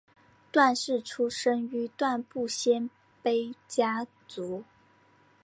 [0.51, 2.89] 段氏出身于段部鲜
[3.23, 4.63] 卑家族。